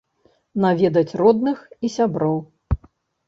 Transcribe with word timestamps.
Наведаць 0.63 1.17
родных 1.21 1.61
і 1.87 1.91
сяброў. 1.97 2.37